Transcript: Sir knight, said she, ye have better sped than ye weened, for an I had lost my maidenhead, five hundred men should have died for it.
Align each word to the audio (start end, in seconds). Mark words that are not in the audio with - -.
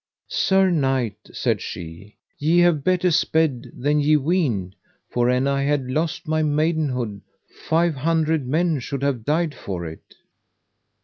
Sir 0.31 0.71
knight, 0.71 1.19
said 1.31 1.61
she, 1.61 2.17
ye 2.39 2.57
have 2.61 2.83
better 2.83 3.11
sped 3.11 3.69
than 3.77 3.99
ye 3.99 4.17
weened, 4.17 4.73
for 5.11 5.29
an 5.29 5.45
I 5.47 5.61
had 5.61 5.91
lost 5.91 6.27
my 6.27 6.41
maidenhead, 6.41 7.21
five 7.67 7.93
hundred 7.93 8.47
men 8.47 8.79
should 8.79 9.03
have 9.03 9.23
died 9.25 9.53
for 9.53 9.85
it. 9.85 10.15